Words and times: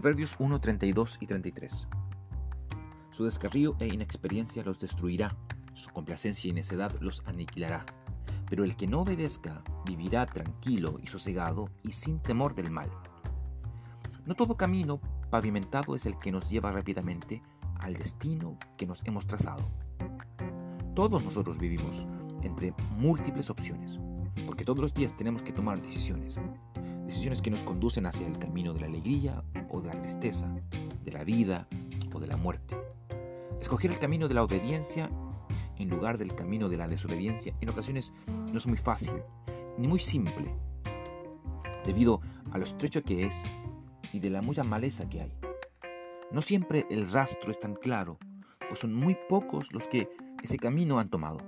Proverbios 0.00 0.36
1, 0.38 0.60
32 0.60 1.18
y 1.20 1.26
33. 1.26 1.88
Su 3.10 3.24
descarrío 3.24 3.74
e 3.80 3.88
inexperiencia 3.88 4.62
los 4.62 4.78
destruirá, 4.78 5.36
su 5.74 5.90
complacencia 5.90 6.48
y 6.48 6.52
necedad 6.52 6.94
los 7.00 7.24
aniquilará. 7.26 7.84
Pero 8.48 8.62
el 8.62 8.76
que 8.76 8.86
no 8.86 9.00
obedezca 9.00 9.64
vivirá 9.84 10.24
tranquilo 10.26 11.00
y 11.02 11.08
sosegado 11.08 11.68
y 11.82 11.90
sin 11.90 12.20
temor 12.20 12.54
del 12.54 12.70
mal. 12.70 12.88
No 14.24 14.36
todo 14.36 14.56
camino 14.56 15.00
pavimentado 15.30 15.96
es 15.96 16.06
el 16.06 16.16
que 16.20 16.30
nos 16.30 16.48
lleva 16.48 16.70
rápidamente 16.70 17.42
al 17.80 17.94
destino 17.94 18.56
que 18.76 18.86
nos 18.86 19.04
hemos 19.04 19.26
trazado. 19.26 19.68
Todos 20.94 21.24
nosotros 21.24 21.58
vivimos 21.58 22.06
entre 22.42 22.72
múltiples 22.98 23.50
opciones, 23.50 23.98
porque 24.46 24.64
todos 24.64 24.78
los 24.78 24.94
días 24.94 25.16
tenemos 25.16 25.42
que 25.42 25.52
tomar 25.52 25.82
decisiones. 25.82 26.38
Decisiones 27.08 27.40
que 27.40 27.50
nos 27.50 27.62
conducen 27.62 28.04
hacia 28.04 28.26
el 28.26 28.38
camino 28.38 28.74
de 28.74 28.80
la 28.80 28.86
alegría 28.86 29.42
o 29.70 29.80
de 29.80 29.88
la 29.88 29.98
tristeza, 29.98 30.46
de 31.06 31.10
la 31.10 31.24
vida 31.24 31.66
o 32.12 32.20
de 32.20 32.26
la 32.26 32.36
muerte. 32.36 32.76
Escoger 33.58 33.90
el 33.90 33.98
camino 33.98 34.28
de 34.28 34.34
la 34.34 34.44
obediencia 34.44 35.10
en 35.78 35.88
lugar 35.88 36.18
del 36.18 36.34
camino 36.34 36.68
de 36.68 36.76
la 36.76 36.86
desobediencia 36.86 37.54
en 37.62 37.70
ocasiones 37.70 38.12
no 38.52 38.58
es 38.58 38.66
muy 38.66 38.76
fácil 38.76 39.14
ni 39.78 39.88
muy 39.88 40.00
simple, 40.00 40.54
debido 41.86 42.20
a 42.50 42.58
lo 42.58 42.64
estrecho 42.64 43.02
que 43.02 43.24
es 43.24 43.42
y 44.12 44.20
de 44.20 44.28
la 44.28 44.42
mucha 44.42 44.62
maleza 44.62 45.08
que 45.08 45.22
hay. 45.22 45.32
No 46.30 46.42
siempre 46.42 46.86
el 46.90 47.10
rastro 47.10 47.50
es 47.50 47.58
tan 47.58 47.74
claro, 47.74 48.18
pues 48.68 48.80
son 48.80 48.92
muy 48.92 49.16
pocos 49.30 49.72
los 49.72 49.88
que 49.88 50.10
ese 50.42 50.58
camino 50.58 50.98
han 50.98 51.08
tomado. 51.08 51.38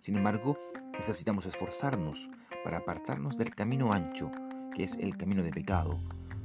Sin 0.00 0.16
embargo, 0.16 0.58
necesitamos 0.94 1.44
esforzarnos 1.44 2.30
para 2.64 2.78
apartarnos 2.78 3.36
del 3.36 3.54
camino 3.54 3.92
ancho, 3.92 4.30
que 4.74 4.84
es 4.84 4.96
el 4.96 5.16
camino 5.16 5.42
de 5.42 5.50
pecado, 5.50 5.98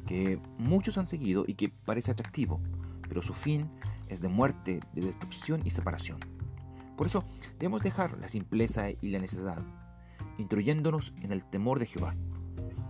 que 0.05 0.39
muchos 0.57 0.97
han 0.97 1.07
seguido 1.07 1.43
y 1.47 1.55
que 1.55 1.69
parece 1.69 2.11
atractivo, 2.11 2.59
pero 3.07 3.21
su 3.21 3.33
fin 3.33 3.67
es 4.07 4.21
de 4.21 4.27
muerte, 4.27 4.79
de 4.93 5.01
destrucción 5.01 5.61
y 5.65 5.69
separación. 5.69 6.19
Por 6.97 7.07
eso 7.07 7.23
debemos 7.59 7.81
dejar 7.81 8.17
la 8.19 8.27
simpleza 8.27 8.89
y 8.89 9.09
la 9.09 9.19
necesidad, 9.19 9.61
instruyéndonos 10.37 11.13
en 11.21 11.31
el 11.31 11.45
temor 11.45 11.79
de 11.79 11.85
Jehová. 11.85 12.15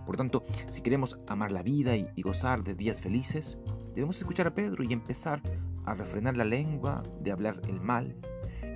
Por 0.06 0.16
tanto, 0.16 0.44
si 0.68 0.82
queremos 0.82 1.18
amar 1.28 1.52
la 1.52 1.62
vida 1.62 1.96
y, 1.96 2.22
gozar 2.22 2.64
de 2.64 2.74
días 2.74 3.00
felices, 3.00 3.56
debemos 3.94 4.18
escuchar 4.18 4.46
a 4.46 4.54
Pedro 4.54 4.82
y 4.82 4.92
empezar 4.92 5.42
a 5.84 5.94
refrenar 5.94 6.36
la 6.36 6.44
lengua 6.44 7.02
de 7.20 7.32
hablar 7.32 7.60
el 7.68 7.80
mal 7.80 8.16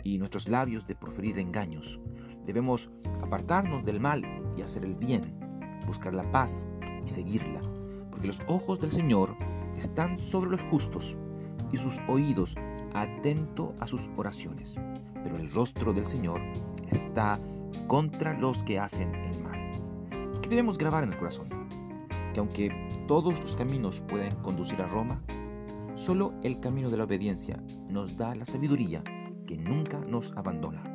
y 0.05 0.19
nuestros 0.19 0.48
labios 0.48 0.86
de 0.86 0.94
proferir 0.94 1.38
engaños. 1.38 1.98
Debemos 2.47 2.91
apartarnos 3.22 3.84
del 3.84 4.00
mal 4.00 4.25
y 4.56 4.62
hacer 4.62 4.84
el 4.84 4.94
bien, 4.94 5.44
buscar 5.86 6.14
la 6.14 6.30
paz 6.30 6.66
y 7.04 7.08
seguirla, 7.08 7.60
porque 8.10 8.27
los 8.27 8.40
ojos 8.46 8.80
del 8.80 8.92
Señor 8.92 9.36
están 9.77 10.18
sobre 10.18 10.50
los 10.50 10.62
justos 10.62 11.16
y 11.72 11.76
sus 11.76 11.98
oídos 12.08 12.54
atento 12.94 13.74
a 13.80 13.86
sus 13.86 14.08
oraciones, 14.16 14.76
pero 15.22 15.36
el 15.36 15.50
rostro 15.52 15.92
del 15.92 16.06
Señor 16.06 16.41
está 16.88 17.38
contra 17.88 18.38
los 18.38 18.62
que 18.62 18.78
hacen 18.78 19.14
el 19.14 19.42
mal. 19.42 19.72
¿Qué 20.41 20.48
debemos 20.48 20.78
grabar 20.78 21.04
en 21.04 21.12
el 21.12 21.18
corazón? 21.18 21.48
Que 22.32 22.41
aunque 22.41 22.70
todos 23.08 23.41
los 23.41 23.56
caminos 23.56 24.00
pueden 24.00 24.34
conducir 24.36 24.80
a 24.80 24.86
Roma, 24.86 25.22
solo 25.94 26.32
el 26.42 26.60
camino 26.60 26.91
de 26.91 26.96
la 26.96 27.04
obediencia 27.04 27.62
nos 27.88 28.16
da 28.16 28.34
la 28.34 28.44
sabiduría 28.44 29.02
que 29.46 29.56
nunca 29.56 29.98
nos 30.00 30.32
abandona. 30.36 30.94